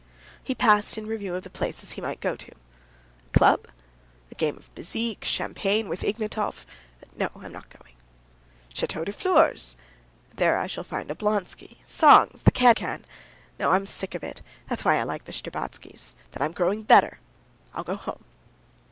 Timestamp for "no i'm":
7.15-7.51, 13.59-13.85